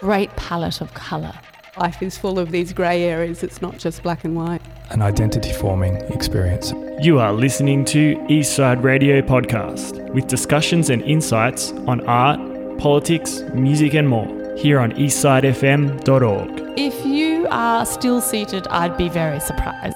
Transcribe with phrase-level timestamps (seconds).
[0.00, 1.32] great palette of colour.
[1.78, 4.62] Life is full of these grey areas, it's not just black and white.
[4.90, 6.72] An identity forming experience.
[7.00, 12.40] You are listening to Eastside Radio Podcast with discussions and insights on art,
[12.78, 16.78] politics, music, and more here on eastsidefm.org.
[16.78, 19.95] If you are still seated, I'd be very surprised.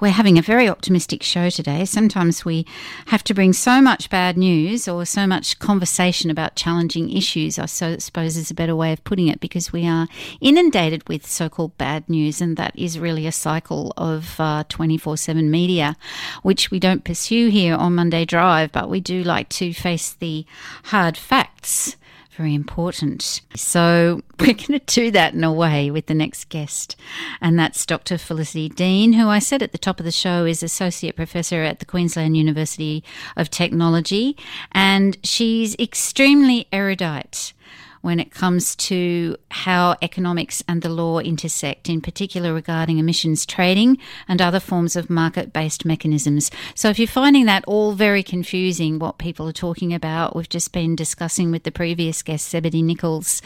[0.00, 1.84] We're having a very optimistic show today.
[1.84, 2.64] Sometimes we
[3.06, 7.66] have to bring so much bad news or so much conversation about challenging issues, I
[7.66, 10.06] suppose is a better way of putting it, because we are
[10.40, 15.16] inundated with so called bad news, and that is really a cycle of uh, 24
[15.16, 15.96] 7 media,
[16.44, 20.46] which we don't pursue here on Monday Drive, but we do like to face the
[20.84, 21.96] hard facts
[22.38, 23.42] very important.
[23.56, 26.96] So, we're going to do that in a way with the next guest,
[27.40, 28.16] and that's Dr.
[28.16, 31.80] Felicity Deane, who I said at the top of the show is Associate Professor at
[31.80, 33.02] the Queensland University
[33.36, 34.36] of Technology,
[34.72, 37.52] and she's extremely erudite
[38.00, 43.98] when it comes to how economics and the law intersect, in particular regarding emissions trading
[44.26, 46.50] and other forms of market based mechanisms.
[46.74, 50.72] So, if you're finding that all very confusing, what people are talking about, we've just
[50.72, 53.42] been discussing with the previous guest, Zebedee Nicholls,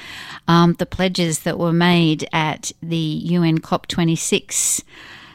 [0.49, 4.83] um, the pledges that were made at the UN COP26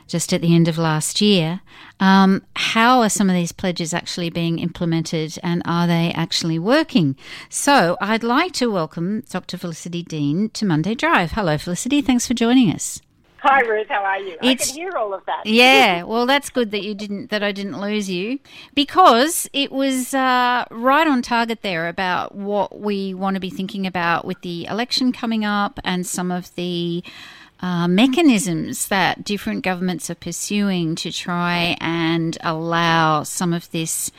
[0.07, 1.61] just at the end of last year.
[1.99, 7.15] Um, how are some of these pledges actually being implemented and are they actually working?
[7.49, 9.57] So I'd like to welcome Dr.
[9.57, 11.31] Felicity Deane to Monday Drive.
[11.31, 12.01] Hello, Felicity.
[12.01, 13.01] Thanks for joining us.
[13.41, 14.35] Hi Ruth, how are you?
[14.41, 15.45] It's, I can hear all of that.
[15.45, 18.39] Yeah, well, that's good that you didn't that I didn't lose you
[18.73, 23.85] because it was uh, right on target there about what we want to be thinking
[23.85, 27.03] about with the election coming up and some of the
[27.59, 34.11] uh, mechanisms that different governments are pursuing to try and allow some of this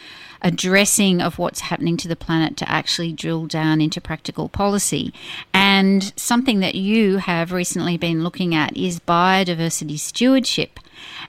[0.43, 5.13] addressing of what's happening to the planet to actually drill down into practical policy.
[5.53, 10.79] And something that you have recently been looking at is biodiversity stewardship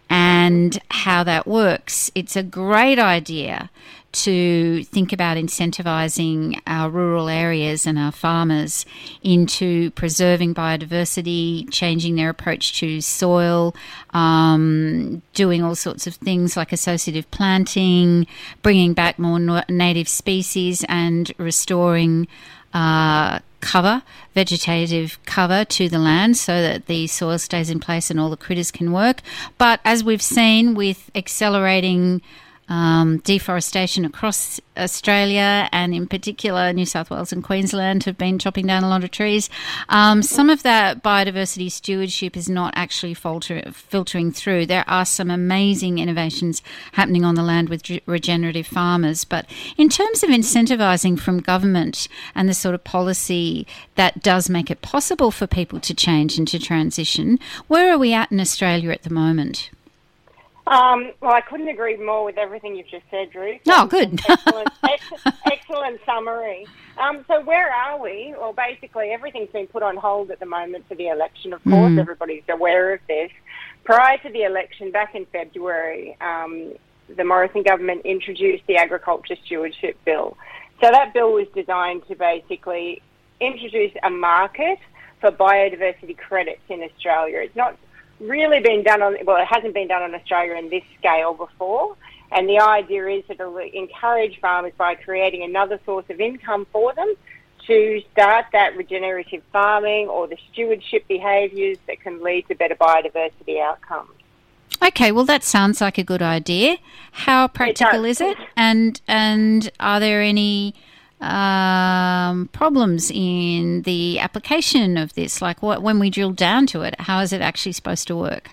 [0.10, 2.12] and how that works.
[2.16, 3.70] It's a great idea
[4.12, 8.86] to think about incentivizing our rural areas and our farmers
[9.22, 13.76] into preserving biodiversity, changing their approach to soil,
[14.12, 18.26] um, doing all sorts of things like associative planting,
[18.62, 22.28] bringing back more native species, and restoring.
[22.74, 24.04] Uh, cover,
[24.34, 28.38] vegetative cover to the land so that the soil stays in place and all the
[28.38, 29.22] critters can work.
[29.58, 32.22] But as we've seen with accelerating
[32.70, 38.68] um, deforestation across Australia and in particular New South Wales and Queensland have been chopping
[38.68, 39.50] down a lot of trees.
[39.90, 44.66] Um, some of that biodiversity stewardship is not actually filtering through.
[44.66, 46.62] There are some amazing innovations
[46.94, 49.46] happening on the land with regenerative farmers, but
[49.78, 54.82] in terms of incentivising from government and the sort of policy that does make it
[54.82, 59.04] possible for people to change and to transition, where are we at in Australia at
[59.04, 59.70] the moment?
[60.68, 63.62] Um, well, I couldn't agree more with everything you've just said, Ruth.
[63.68, 64.20] Oh, good.
[64.30, 66.68] excellent, ex- excellent summary.
[67.00, 68.36] Um, so, where are we?
[68.38, 71.54] Well, basically, everything's been put on hold at the moment for the election.
[71.54, 72.00] Of course, mm.
[72.00, 73.32] everybody's aware of this.
[73.84, 76.74] Prior to the election, back in February, um,
[77.16, 80.38] the Morrison government introduced the Agriculture Stewardship Bill.
[80.82, 83.02] So, that bill was designed to basically
[83.42, 84.78] introduce a market
[85.20, 87.40] for biodiversity credits in Australia.
[87.40, 87.78] It's not
[88.20, 91.96] really been done on, well, it hasn't been done on Australia in this scale before.
[92.32, 96.94] And the idea is that it'll encourage farmers by creating another source of income for
[96.94, 97.14] them
[97.66, 103.62] to start that regenerative farming or the stewardship behaviours that can lead to better biodiversity
[103.62, 104.12] outcomes.
[104.82, 106.78] Okay, well that sounds like a good idea.
[107.12, 108.38] How practical is it?
[108.56, 110.74] And and are there any
[111.22, 115.42] um, problems in the application of this?
[115.42, 118.52] Like, what when we drill down to it, how is it actually supposed to work?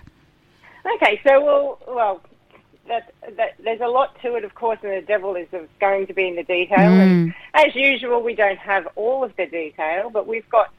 [0.95, 2.21] Okay, so well, well,
[2.87, 5.47] that, that, there's a lot to it, of course, and the devil is
[5.79, 6.77] going to be in the detail.
[6.77, 6.99] Mm.
[7.01, 10.71] And as usual, we don't have all of the detail, but we've got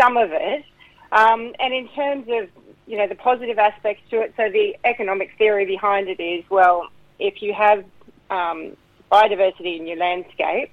[0.00, 0.64] some of it.
[1.12, 2.48] Um, and in terms of
[2.86, 6.88] you know the positive aspects to it, so the economic theory behind it is well,
[7.18, 7.84] if you have
[8.30, 8.76] um,
[9.10, 10.70] biodiversity in your landscape,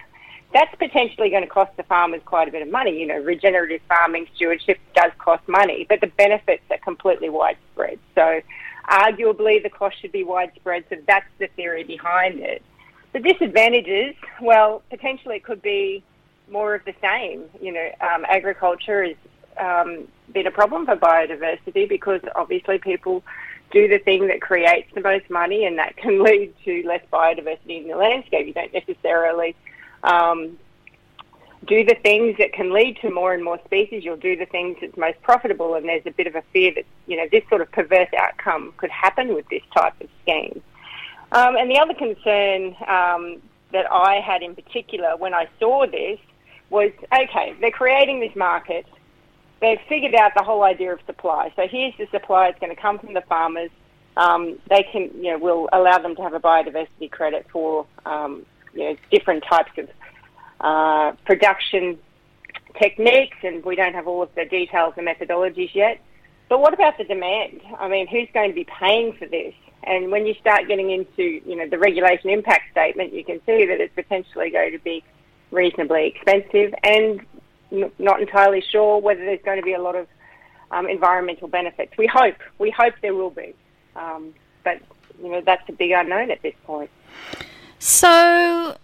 [0.53, 2.99] that's potentially going to cost the farmers quite a bit of money.
[2.99, 7.99] You know, regenerative farming stewardship does cost money, but the benefits are completely widespread.
[8.15, 8.41] So,
[8.87, 10.85] arguably, the cost should be widespread.
[10.89, 12.61] So, that's the theory behind it.
[13.13, 16.03] The disadvantages, well, potentially it could be
[16.49, 17.45] more of the same.
[17.59, 19.15] You know, um, agriculture has
[19.57, 23.23] um, been a problem for biodiversity because obviously people
[23.71, 27.81] do the thing that creates the most money, and that can lead to less biodiversity
[27.81, 28.45] in the landscape.
[28.45, 29.55] You don't necessarily
[30.03, 30.57] um,
[31.65, 34.03] do the things that can lead to more and more species.
[34.03, 36.85] You'll do the things that's most profitable, and there's a bit of a fear that
[37.07, 40.61] you know this sort of perverse outcome could happen with this type of scheme.
[41.31, 43.41] Um, and the other concern um,
[43.71, 46.19] that I had in particular when I saw this
[46.69, 48.85] was okay, they're creating this market.
[49.61, 51.51] They've figured out the whole idea of supply.
[51.55, 52.47] So here's the supply.
[52.47, 53.69] It's going to come from the farmers.
[54.17, 58.45] Um, they can, you know, will allow them to have a biodiversity credit for, um,
[58.73, 59.89] you know, different types of
[60.61, 61.97] uh, production
[62.79, 66.01] techniques, and we don't have all of the details and methodologies yet.
[66.49, 67.61] But what about the demand?
[67.79, 69.53] I mean, who's going to be paying for this?
[69.83, 73.65] And when you start getting into, you know, the regulation impact statement, you can see
[73.65, 75.03] that it's potentially going to be
[75.51, 77.21] reasonably expensive and
[77.71, 80.07] not entirely sure whether there's going to be a lot of
[80.71, 81.93] um, environmental benefits.
[81.97, 83.53] We hope, we hope there will be,
[83.95, 84.33] um,
[84.63, 84.79] but
[85.21, 86.89] you know that's a big unknown at this point.
[87.85, 88.77] So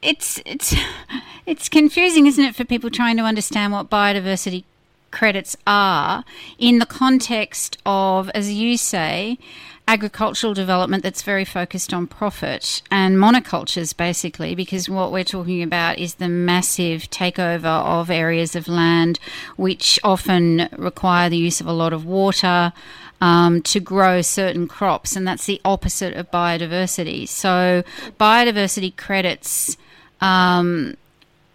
[0.00, 0.74] it's it's
[1.46, 4.64] it's confusing, isn't it, for people trying to understand what biodiversity
[5.10, 6.24] credits are
[6.58, 9.38] in the context of, as you say,
[9.90, 15.98] agricultural development that's very focused on profit and monocultures, basically, because what we're talking about
[15.98, 19.18] is the massive takeover of areas of land
[19.56, 22.72] which often require the use of a lot of water.
[23.22, 27.28] Um, to grow certain crops, and that's the opposite of biodiversity.
[27.28, 27.82] So,
[28.18, 29.76] biodiversity credits
[30.22, 30.96] um,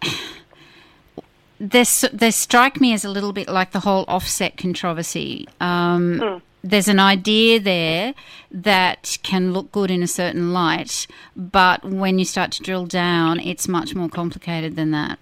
[1.58, 5.48] they, strike me as a little bit like the whole offset controversy.
[5.60, 6.42] Um, mm.
[6.68, 8.12] There's an idea there
[8.50, 13.38] that can look good in a certain light, but when you start to drill down,
[13.38, 15.20] it's much more complicated than that.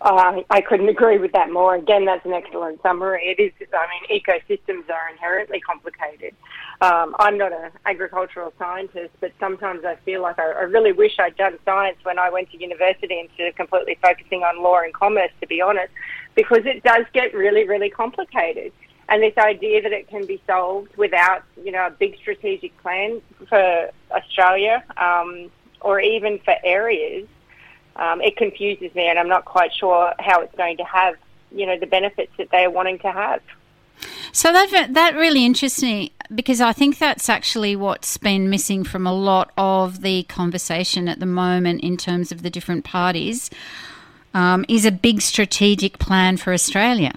[0.00, 1.74] Uh, I couldn't agree with that more.
[1.74, 3.36] Again, that's an excellent summary.
[3.36, 6.34] It is, I mean, ecosystems are inherently complicated.
[6.80, 11.18] Um, I'm not an agricultural scientist, but sometimes I feel like I, I really wish
[11.18, 14.94] I'd done science when I went to university instead of completely focusing on law and
[14.94, 15.92] commerce, to be honest,
[16.34, 18.72] because it does get really, really complicated.
[19.10, 23.20] And this idea that it can be solved without, you know, a big strategic plan
[23.48, 27.26] for Australia um, or even for areas
[27.96, 31.16] um, it confuses me, and I'm not quite sure how it's going to have,
[31.52, 33.42] you know, the benefits that they are wanting to have.
[34.32, 39.06] So that that really interests me because I think that's actually what's been missing from
[39.06, 43.50] a lot of the conversation at the moment in terms of the different parties
[44.32, 47.12] um, is a big strategic plan for Australia.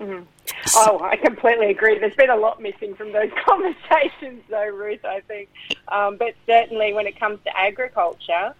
[0.00, 0.24] Mm-hmm.
[0.76, 1.98] Oh, I completely agree.
[1.98, 5.04] There's been a lot missing from those conversations, though, Ruth.
[5.04, 5.48] I think,
[5.88, 8.54] um, but certainly when it comes to agriculture,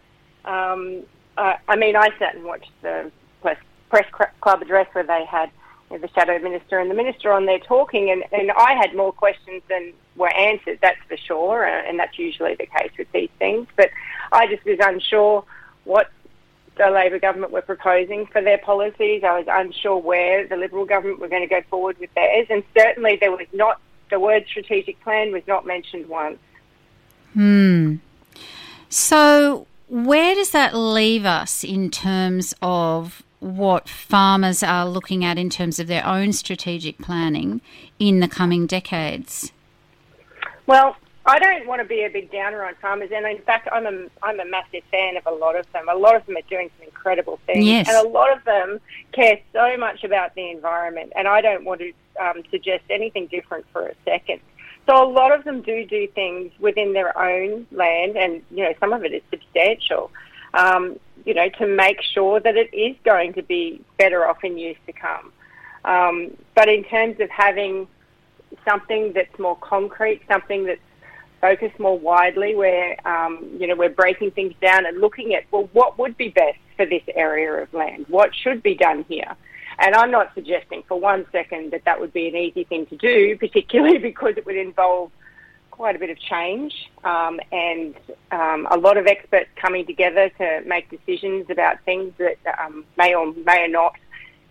[0.44, 1.02] um,
[1.36, 3.10] uh, I mean, I sat and watched the
[3.42, 3.58] press,
[3.90, 4.06] press
[4.40, 5.50] club address where they had
[5.90, 8.94] you know, the shadow minister and the minister on there talking, and, and I had
[8.94, 10.78] more questions than were answered.
[10.80, 13.66] That's for sure, uh, and that's usually the case with these things.
[13.76, 13.90] But
[14.32, 15.44] I just was unsure
[15.84, 16.10] what
[16.76, 19.22] the Labor government were proposing for their policies.
[19.24, 22.62] I was unsure where the Liberal government were going to go forward with theirs, and
[22.76, 23.80] certainly there was not
[24.10, 26.38] the word strategic plan was not mentioned once.
[27.32, 27.96] Hmm.
[28.88, 35.50] So where does that leave us in terms of what farmers are looking at in
[35.50, 37.60] terms of their own strategic planning
[37.98, 39.52] in the coming decades?
[40.66, 43.86] Well, I don't want to be a big downer on farmers, and in fact, I'm
[43.86, 45.88] a I'm a massive fan of a lot of them.
[45.88, 47.88] A lot of them are doing some incredible things, yes.
[47.88, 48.78] and a lot of them
[49.12, 51.12] care so much about the environment.
[51.16, 54.40] And I don't want to um, suggest anything different for a second.
[54.86, 58.74] So a lot of them do do things within their own land, and you know
[58.78, 60.10] some of it is substantial.
[60.52, 64.58] Um, you know to make sure that it is going to be better off in
[64.58, 65.32] years to come.
[65.86, 67.88] Um, but in terms of having
[68.66, 70.80] something that's more concrete, something that's
[71.44, 75.68] focused more widely, where um, you know we're breaking things down and looking at well,
[75.74, 78.06] what would be best for this area of land?
[78.08, 79.36] What should be done here?
[79.78, 82.96] And I'm not suggesting for one second that that would be an easy thing to
[82.96, 85.10] do, particularly because it would involve
[85.70, 86.72] quite a bit of change
[87.02, 87.94] um, and
[88.30, 93.14] um, a lot of experts coming together to make decisions about things that um, may
[93.14, 93.92] or may or not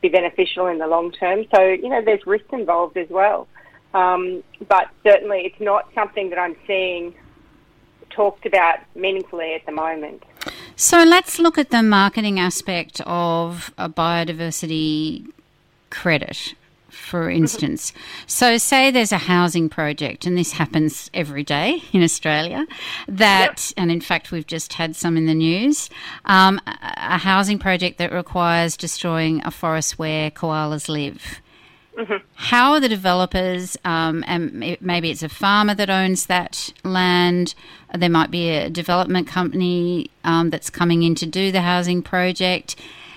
[0.02, 1.46] be beneficial in the long term.
[1.56, 3.48] So, you know, there's risk involved as well.
[3.94, 7.14] Um, but certainly it's not something that I'm seeing
[8.10, 10.24] talked about meaningfully at the moment.
[10.76, 15.32] So let's look at the marketing aspect of a biodiversity
[15.90, 16.56] credit,
[16.94, 17.44] for mm-hmm.
[17.44, 17.92] instance.
[17.92, 18.24] Mm-hmm.
[18.28, 22.66] So, say there's a housing project, and this happens every day in Australia,
[23.08, 23.82] that, yep.
[23.82, 25.90] and in fact, we've just had some in the news,
[26.26, 31.42] um, a housing project that requires destroying a forest where koalas live.
[31.98, 32.26] Mm-hmm.
[32.36, 37.54] How are the developers, um, and maybe it's a farmer that owns that land,
[37.94, 42.76] there might be a development company um, that's coming in to do the housing project.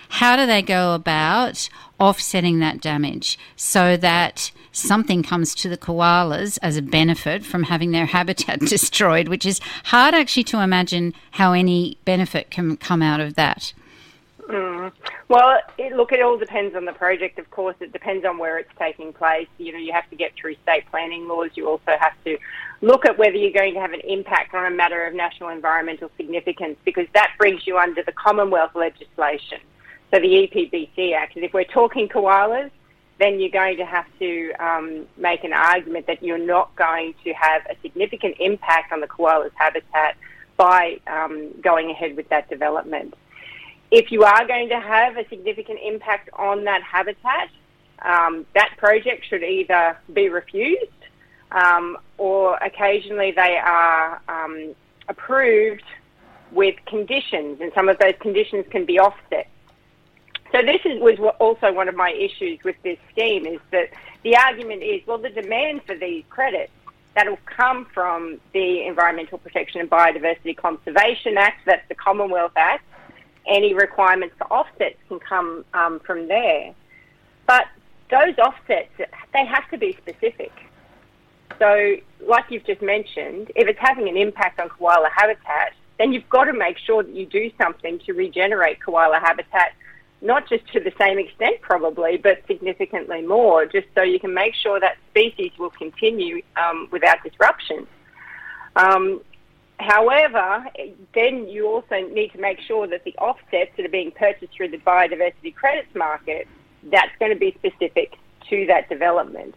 [0.08, 1.68] How do they go about
[1.98, 7.92] offsetting that damage so that something comes to the koalas as a benefit from having
[7.92, 13.20] their habitat destroyed, which is hard actually to imagine how any benefit can come out
[13.20, 13.72] of that?
[14.48, 14.92] Mm.
[15.28, 17.38] Well, it, look, it all depends on the project.
[17.38, 19.48] Of course, it depends on where it's taking place.
[19.58, 21.50] You know, you have to get through state planning laws.
[21.54, 22.38] You also have to
[22.80, 26.10] look at whether you're going to have an impact on a matter of national environmental
[26.16, 29.58] significance, because that brings you under the Commonwealth legislation,
[30.12, 31.34] so the EPBC Act.
[31.34, 32.70] And if we're talking koalas,
[33.18, 37.32] then you're going to have to um, make an argument that you're not going to
[37.32, 40.16] have a significant impact on the koala's habitat
[40.58, 43.14] by um, going ahead with that development
[43.90, 47.48] if you are going to have a significant impact on that habitat,
[48.04, 50.90] um, that project should either be refused
[51.52, 54.74] um, or occasionally they are um,
[55.08, 55.84] approved
[56.52, 59.48] with conditions, and some of those conditions can be offset.
[60.52, 63.90] So this is, was also one of my issues with this scheme is that
[64.22, 66.72] the argument is, well, the demand for these credits
[67.14, 72.84] that'll come from the Environmental Protection and Biodiversity Conservation Act, that's the Commonwealth Act,
[73.48, 76.74] any requirements for offsets can come um, from there.
[77.46, 77.66] But
[78.10, 78.90] those offsets,
[79.32, 80.52] they have to be specific.
[81.58, 86.28] So, like you've just mentioned, if it's having an impact on koala habitat, then you've
[86.28, 89.72] got to make sure that you do something to regenerate koala habitat,
[90.20, 94.54] not just to the same extent probably, but significantly more, just so you can make
[94.54, 97.86] sure that species will continue um, without disruption.
[98.76, 99.22] Um,
[99.78, 100.66] However,
[101.14, 104.68] then you also need to make sure that the offsets that are being purchased through
[104.68, 106.48] the biodiversity credits market,
[106.84, 108.16] that's going to be specific
[108.48, 109.54] to that development.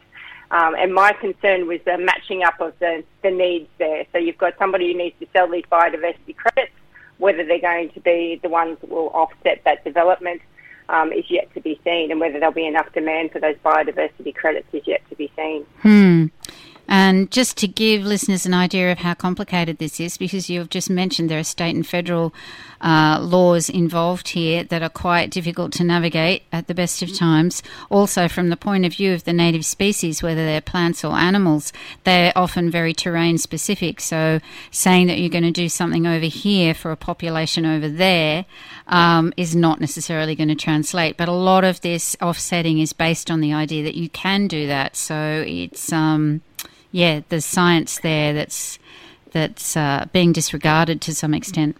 [0.51, 4.05] Um, and my concern was the matching up of the, the needs there.
[4.11, 6.73] So you've got somebody who needs to sell these biodiversity credits,
[7.17, 10.41] whether they're going to be the ones that will offset that development
[10.89, 14.33] um, is yet to be seen, and whether there'll be enough demand for those biodiversity
[14.33, 15.65] credits is yet to be seen.
[15.81, 16.25] Hmm.
[16.91, 20.89] And just to give listeners an idea of how complicated this is, because you've just
[20.89, 22.33] mentioned there are state and federal
[22.81, 27.61] uh, laws involved here that are quite difficult to navigate at the best of times.
[27.91, 31.71] Also, from the point of view of the native species, whether they're plants or animals,
[32.05, 34.01] they're often very terrain specific.
[34.01, 34.39] So,
[34.71, 38.45] saying that you're going to do something over here for a population over there
[38.87, 41.17] um, is not necessarily going to translate.
[41.17, 44.65] But a lot of this offsetting is based on the idea that you can do
[44.65, 44.95] that.
[44.95, 45.93] So, it's.
[45.93, 46.41] Um,
[46.91, 48.79] yeah, there's science there that's
[49.31, 51.77] that's uh, being disregarded to some extent.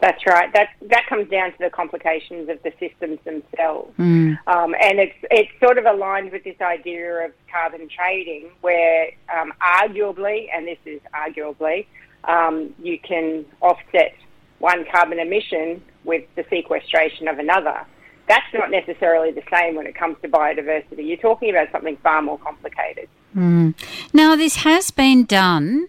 [0.00, 0.52] That's right.
[0.52, 4.38] That that comes down to the complications of the systems themselves, mm.
[4.46, 9.54] um, and it's it's sort of aligned with this idea of carbon trading, where um,
[9.62, 11.86] arguably, and this is arguably,
[12.24, 14.14] um, you can offset
[14.58, 17.86] one carbon emission with the sequestration of another.
[18.28, 21.06] That's not necessarily the same when it comes to biodiversity.
[21.06, 23.08] You're talking about something far more complicated.
[23.36, 23.74] Mm.
[24.12, 25.88] Now, this has been done,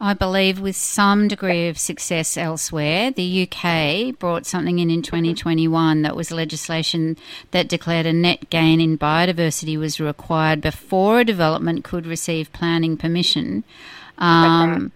[0.00, 3.10] I believe, with some degree of success elsewhere.
[3.10, 7.16] The UK brought something in in 2021 that was legislation
[7.50, 12.96] that declared a net gain in biodiversity was required before a development could receive planning
[12.96, 13.64] permission.
[14.18, 14.92] Um,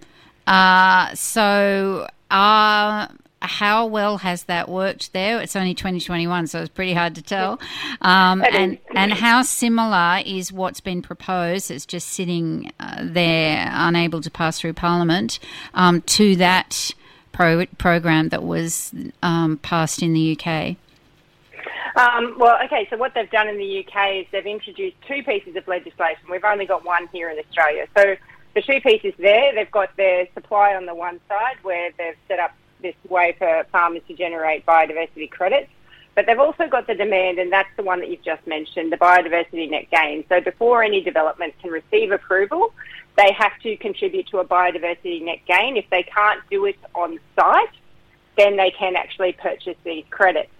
[0.46, 3.10] uh, so, are
[3.42, 5.40] how well has that worked there?
[5.40, 7.58] It's only 2021, so it's pretty hard to tell.
[8.02, 11.70] Um, and and how similar is what's been proposed?
[11.70, 15.38] It's just sitting uh, there, unable to pass through Parliament,
[15.74, 16.90] um, to that
[17.32, 20.76] pro- program that was um, passed in the UK.
[21.96, 25.56] Um, well, okay, so what they've done in the UK is they've introduced two pieces
[25.56, 26.22] of legislation.
[26.30, 27.86] We've only got one here in Australia.
[27.96, 28.16] So
[28.54, 32.38] the two pieces there, they've got their supply on the one side where they've set
[32.38, 35.70] up this way for farmers to generate biodiversity credits.
[36.14, 38.96] But they've also got the demand, and that's the one that you've just mentioned, the
[38.96, 40.24] biodiversity net gain.
[40.28, 42.74] So before any development can receive approval,
[43.16, 45.76] they have to contribute to a biodiversity net gain.
[45.76, 47.68] If they can't do it on site,
[48.36, 50.50] then they can actually purchase these credits.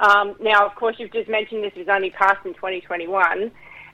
[0.00, 3.50] Um, now, of course, you've just mentioned this was only passed in 2021.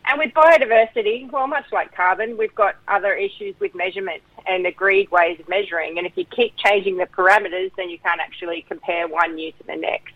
[0.07, 5.11] And with biodiversity, well, much like carbon, we've got other issues with measurement and agreed
[5.11, 5.99] ways of measuring.
[5.99, 9.67] And if you keep changing the parameters, then you can't actually compare one year to
[9.67, 10.15] the next.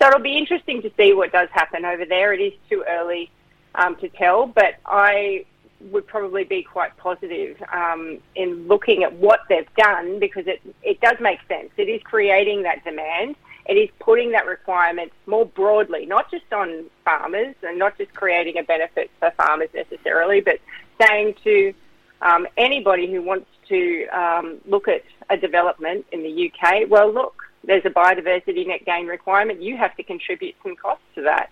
[0.00, 2.32] So it'll be interesting to see what does happen over there.
[2.32, 3.30] It is too early
[3.74, 5.46] um, to tell, but I
[5.90, 11.00] would probably be quite positive um, in looking at what they've done because it, it
[11.00, 11.70] does make sense.
[11.76, 13.36] It is creating that demand.
[13.66, 18.58] it is putting that requirement more broadly, not just on farmers and not just creating
[18.58, 20.58] a benefit for farmers necessarily, but
[21.00, 21.74] saying to
[22.22, 27.42] um, anybody who wants to um, look at a development in the UK, well, look,
[27.66, 29.62] there's a biodiversity net gain requirement.
[29.62, 31.50] You have to contribute some costs to that.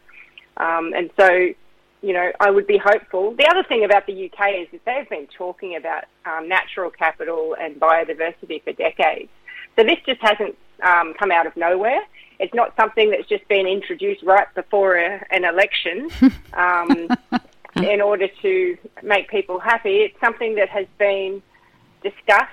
[0.57, 1.29] Um, and so,
[2.03, 3.35] you know, I would be hopeful.
[3.35, 7.57] The other thing about the UK is that they've been talking about um, natural capital
[7.59, 9.31] and biodiversity for decades.
[9.77, 12.01] So this just hasn't um, come out of nowhere.
[12.39, 16.11] It's not something that's just been introduced right before a, an election
[16.55, 17.09] um,
[17.77, 19.99] in order to make people happy.
[19.99, 21.43] It's something that has been
[22.03, 22.53] discussed,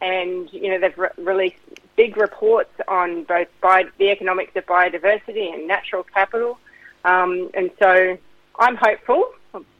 [0.00, 1.56] and you know they've re- released
[1.96, 6.58] big reports on both bio- the economics of biodiversity and natural capital.
[7.04, 8.16] Um, and so
[8.58, 9.32] I'm hopeful.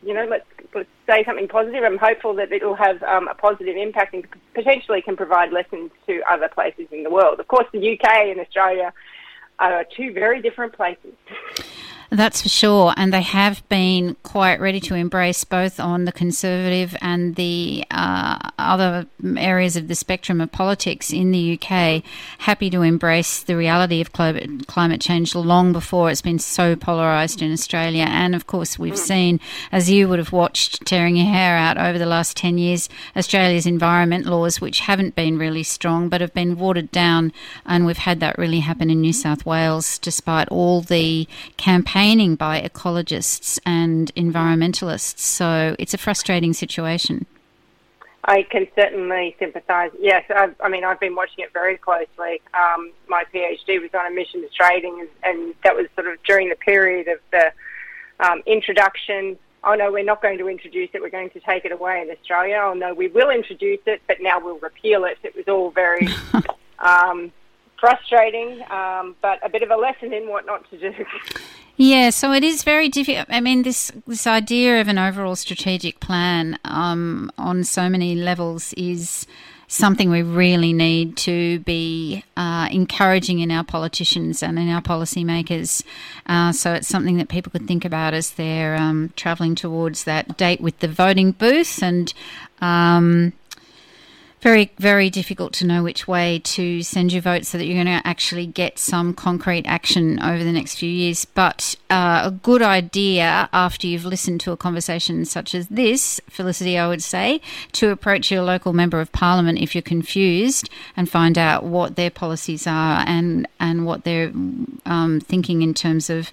[0.03, 1.83] You know, let's, let's, say something positive.
[1.83, 4.25] I'm hopeful that it will have um, a positive impact and
[4.55, 7.41] potentially can provide lessons to other places in the world.
[7.41, 8.93] Of course, the UK and Australia
[9.59, 11.12] are two very different places.
[12.11, 12.93] That's for sure.
[12.97, 18.50] And they have been quite ready to embrace both on the conservative and the uh,
[18.59, 22.02] other areas of the spectrum of politics in the UK,
[22.38, 27.52] happy to embrace the reality of climate change long before it's been so polarised in
[27.52, 28.07] Australia.
[28.09, 29.38] And of course, we've seen,
[29.71, 33.67] as you would have watched tearing your hair out over the last 10 years, Australia's
[33.67, 37.33] environment laws, which haven't been really strong but have been watered down.
[37.64, 42.35] And we've had that really happen in New South Wales, despite all the campaigns campaigning
[42.35, 45.19] by ecologists and environmentalists.
[45.19, 47.26] So it's a frustrating situation.
[48.25, 49.90] I can certainly sympathise.
[49.99, 52.40] Yes, I've, i mean, I've been watching it very closely.
[52.54, 56.57] Um, my PhD was on emissions trading, and, and, that was sort of during the
[56.57, 57.52] period of the
[58.21, 59.38] um, introduction.
[59.62, 61.02] Oh no, we're not going to introduce it.
[61.02, 62.62] We're going to take it away in Australia.
[62.64, 65.19] Oh no, we will introduce it, but now we'll repeal it.
[65.23, 66.09] It was all very
[66.78, 67.30] um,
[67.78, 70.95] frustrating, um, but a bit of a lesson in what not to do.
[71.83, 73.29] Yeah, so it is very difficult.
[73.31, 78.75] I mean, this this idea of an overall strategic plan um, on so many levels
[78.75, 79.27] is
[79.67, 85.83] something we really need to be uh, encouraging in our politicians and in our policymakers.
[86.27, 90.37] Uh, so it's something that people could think about as they're um, travelling towards that
[90.37, 92.12] date with the voting booth and.
[92.61, 93.33] Um,
[94.40, 97.98] very, very difficult to know which way to send your vote so that you're going
[97.98, 101.26] to actually get some concrete action over the next few years.
[101.26, 106.79] But uh, a good idea after you've listened to a conversation such as this, Felicity,
[106.79, 107.40] I would say,
[107.72, 112.11] to approach your local member of parliament if you're confused and find out what their
[112.11, 114.33] policies are and, and what they're
[114.87, 116.31] um, thinking in terms of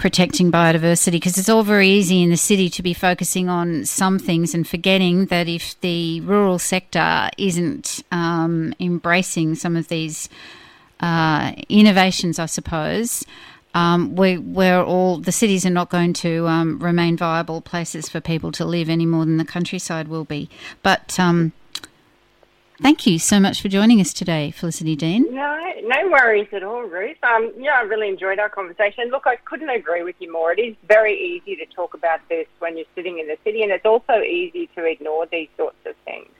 [0.00, 4.18] protecting biodiversity because it's all very easy in the city to be focusing on some
[4.18, 10.30] things and forgetting that if the rural sector isn't um, embracing some of these
[11.00, 13.26] uh, innovations, I suppose.
[13.74, 18.22] Um, we, we're all the cities are not going to um, remain viable places for
[18.22, 20.48] people to live any more than the countryside will be.
[20.82, 21.52] But um,
[22.82, 25.34] Thank you so much for joining us today, Felicity Deane.
[25.34, 27.22] No, no worries at all, Ruth.
[27.22, 29.10] Um, yeah, I really enjoyed our conversation.
[29.10, 30.52] Look, I couldn't agree with you more.
[30.52, 33.70] It is very easy to talk about this when you're sitting in the city, and
[33.70, 36.30] it's also easy to ignore these sorts of things.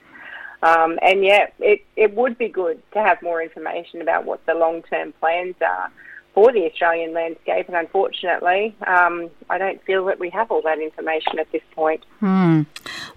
[0.63, 4.55] Um, and yeah, it, it would be good to have more information about what the
[4.55, 5.91] long term plans are
[6.33, 10.79] for the Australian landscape, and unfortunately, um, I don't feel that we have all that
[10.79, 12.05] information at this point.
[12.19, 12.63] Hmm.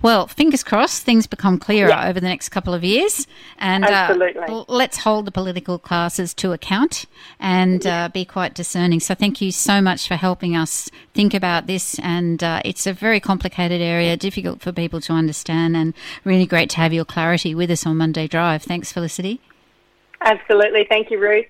[0.02, 2.08] Well, fingers crossed, things become clearer yeah.
[2.08, 3.26] over the next couple of years,
[3.58, 7.06] and uh, let's hold the political classes to account
[7.38, 8.06] and yeah.
[8.06, 8.98] uh, be quite discerning.
[8.98, 12.92] So, thank you so much for helping us think about this, and uh, it's a
[12.92, 17.54] very complicated area, difficult for people to understand, and really great to have your clarity
[17.54, 18.64] with us on Monday Drive.
[18.64, 19.40] Thanks, Felicity.
[20.20, 21.46] Absolutely, thank you, Ruth.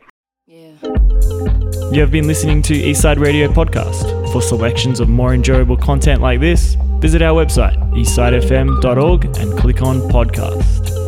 [0.46, 0.74] Yeah.
[1.90, 4.30] You have been listening to Eastside Radio Podcast.
[4.30, 10.00] For selections of more enjoyable content like this, visit our website, eastsidefm.org, and click on
[10.00, 11.03] Podcast.